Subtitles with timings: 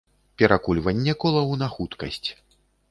[0.41, 2.29] Перакульванне колаў на хуткасць.